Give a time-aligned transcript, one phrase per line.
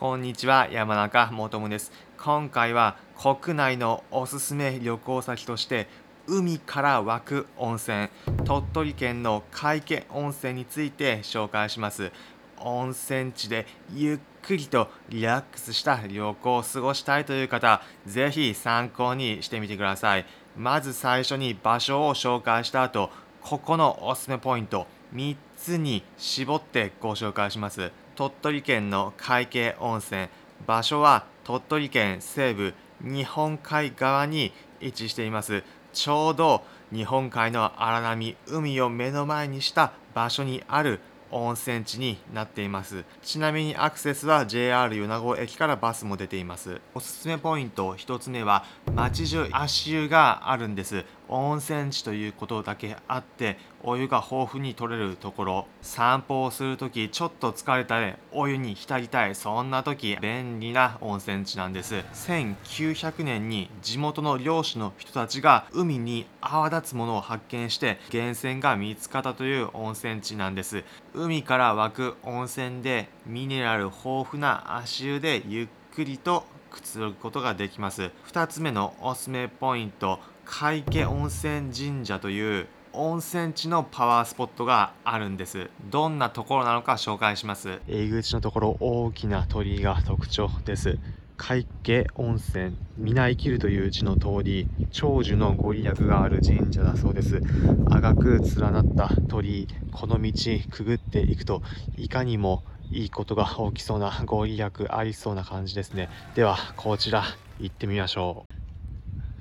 [0.00, 1.92] こんにちは山中もとです。
[2.16, 5.88] 今回は国内のおすすめ旅行先として
[6.26, 8.08] 海から湧く温泉
[8.46, 12.12] 鳥取県の海家温泉について紹介します。
[12.56, 20.24] 温泉地でゆっくりとリラックスした旅行を過ごしたいという方ぜひ参考にしてみてください。
[20.56, 23.10] まず最初に場所を紹介した後
[23.42, 27.92] ここのおすすめポイント3つに絞ってご紹介します。
[28.20, 30.28] 鳥取県の海景温泉。
[30.66, 35.64] 場所は鳥取県西部日本海側に位置しています。
[35.94, 43.04] ちょうど日本海の荒波海を目の前にした場所にある温泉地になっています。
[43.22, 46.78] ちなみにアクセスは JR 米子駅からバスも出ています。
[46.94, 51.06] おすすめポイント1つ目は街中足湯があるんです。
[51.28, 59.34] 温泉地ということだけあってお湯が豊富に取れるところ散歩をする時ちょっと疲れたりお湯に浸りたい。
[59.34, 61.96] そんな時便利な温泉地なんです。
[62.14, 70.84] 1900年に地元の漁師の人たちが海に泡立つものを発見して源泉が見つかったという温泉地なんです。
[71.14, 78.10] 海から湧く温泉でミネラル豊富な足湯でゆっくりとくつろぐことができます。
[78.28, 85.70] 2つ目のおすすめポイント海家温泉神社という温泉地のパワースポットがあるんです。
[85.90, 87.80] どんなところなのか紹介します。
[87.86, 90.98] 入り口のところ大きな鳥居が特徴です。
[91.36, 97.40] 海家温泉皆生きるという字の通り長寿のご利益がある神社だそうです。
[97.88, 100.32] 赤く連なった鳥居この道
[100.70, 101.62] くぐっていくと
[101.96, 106.08] いかにもいいことが起きそうなご利益ありそうな感じですね。
[106.34, 107.24] ではこちら
[107.58, 108.52] 行ってみましょう。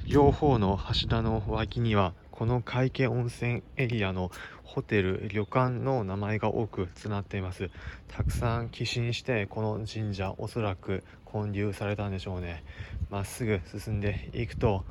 [0.09, 4.31] 両方の柱の脇にはこの海家温泉エリアの
[4.63, 7.69] ホテル旅館の名前が多く連なっています。
[8.07, 12.63] たくさん寄進してこの神社おそらく建立されたんでしょうね。
[13.09, 14.85] まっすぐ進んでいくと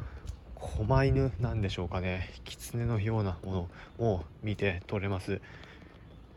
[0.56, 2.28] 狛犬なんでしょうかね。
[2.44, 5.40] 狐のようなものを見て取れます。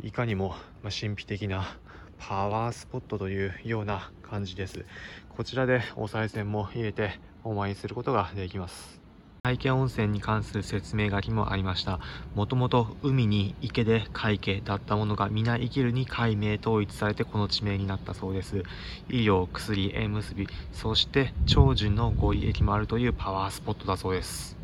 [0.01, 1.75] いかにも神秘的な
[2.19, 4.85] パワースポットというような感じです。
[5.27, 9.00] こちらでお賽銭も入れてお参りすることができます。
[9.43, 11.99] 海家温泉に関する説明書きもありました。
[12.35, 18.63] もともと海に池で海家だったものが皆生きるに改名統一されてこの地名になったそうです。
[19.09, 24.55] 医療薬縁結びそして長寿のご利益もあるというパワースポットだそうです。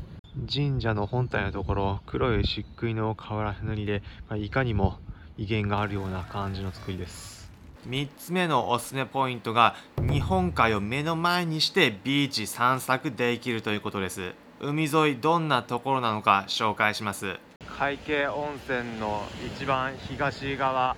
[0.48, 5.00] 神社の本体のところ黒い漆喰の瓦塗りで、まあ、いかにも
[5.40, 7.52] 威厳があるような感じの作りです。
[7.90, 14.34] 3つ目のおすすめポイントが日本海を目の前にしてビーチ散策できるということです。
[14.60, 17.40] 海沿いどんなところなのか紹介します。
[17.78, 19.22] 海景温泉の
[19.56, 20.98] 一番東側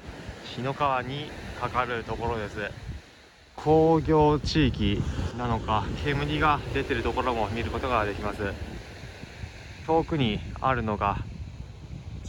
[0.55, 2.71] 日野川にかかるところです
[3.57, 5.01] 工業地域
[5.37, 8.53] なのか煙が出てるところも見ることができます
[9.85, 11.17] 遠くにあるのが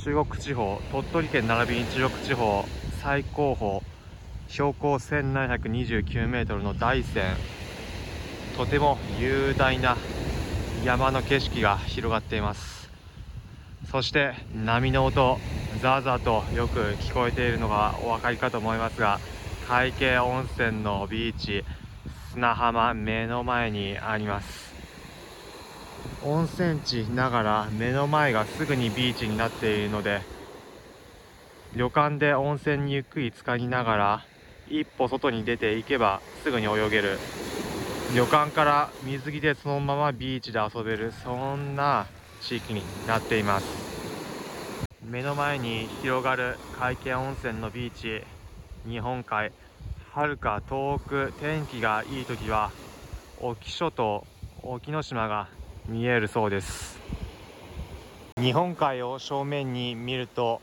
[0.02, 2.64] 中国地方鳥取県並びに中国地方
[3.00, 3.82] 最高峰
[4.48, 7.36] 標高 1729m の大山
[8.56, 9.96] とても雄大な
[10.82, 12.88] 山の景色が広がっています。
[13.90, 15.38] そして波の音
[15.82, 19.18] ザーザーとよく聞こえているのがお分かりかと思いますが
[19.68, 21.64] 海景温泉のビーチ
[22.32, 24.70] 砂浜目の前にあります。
[26.22, 30.20] 温泉地ながら目の前がすぐにビーチになっているので
[31.76, 34.24] 旅館で温泉にゆっくり浸かりながら
[34.70, 37.18] 一歩外に出ていけばすぐに泳げる。
[38.12, 42.08] 旅館から水着でそのままビーチで遊べるそんな
[42.40, 43.66] 地域になっています。
[45.08, 48.24] 目の前に広がる海見温泉のビーチ
[48.88, 49.52] 日本海
[50.12, 52.72] はるか遠く天気がいい時は
[53.40, 54.26] 沖諸島
[54.64, 55.46] 沖ノ島が
[55.86, 56.98] 見えるそうです。
[58.40, 60.60] 日本海を正面に見ると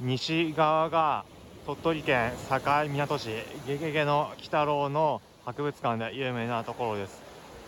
[0.00, 1.26] 西側が
[1.66, 3.28] 鳥取県境港市
[3.66, 7.22] ゲゲゲの鬼太郎の博物館で有名なところです。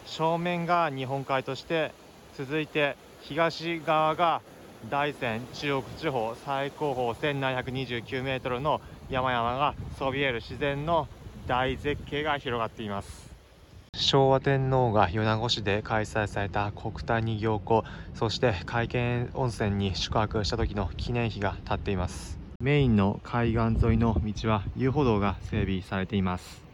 [0.05, 1.93] 正面が日本海として
[2.37, 4.43] 続いて東側が
[4.91, 11.09] 大山中国地方最高峰 1729m の山々がそびえる自然の
[11.47, 13.31] 大絶景が広がっています。
[13.95, 22.39] 昭和天皇が米子市で開催された国体に行幸そして海見温泉に宿泊した時の記念碑が立っています。
[22.61, 26.70] メインの海岸沿いの道は遊歩道が整備されています。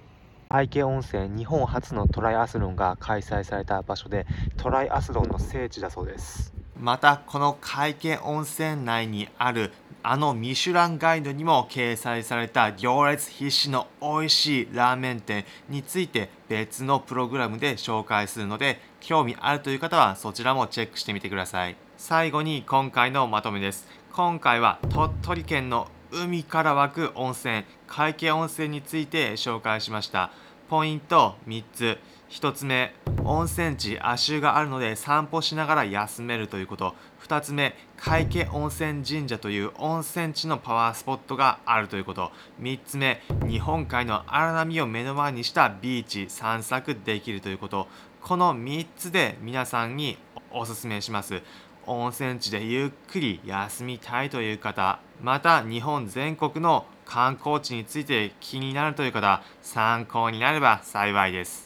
[0.49, 4.27] 愛家温泉日本初のトライアスロンが開催された場所で
[4.57, 6.55] トライアスロンの聖地だそうです。
[6.79, 9.73] またこの会計温泉内にある
[10.03, 21.77] あのミシュランガイドにも掲載された行列必至の美味しいラーメン店について別のプログラムで紹介するので興味あるという方はそちらもチェックしてみてください。
[21.97, 23.89] 最後に今回のまとめです。
[24.13, 30.31] 今回は鳥取県の海から湧く温泉会計温泉について紹介しました。
[30.69, 31.99] ポイント3つ。
[32.29, 32.93] 1つ目
[33.23, 36.95] 温泉地足湯があるので散歩しながら休めるということ。
[37.23, 42.33] 2つ目海家温泉神社という温泉地のパワースポットがあるということ。
[42.61, 47.87] 3つ目日本海の荒波を目の前にしたビーチ散策できるということ。
[48.21, 50.19] この3つで皆さんに
[50.51, 51.43] おすすめします。
[51.87, 61.66] 温泉地でゆっくり休みたいという方また日本全国の観光地について気になるという方参考になれば幸いです。